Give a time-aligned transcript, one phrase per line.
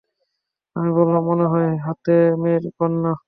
[0.75, 3.11] আমি বললাম, মনে হয় হাতেমের কন্যা।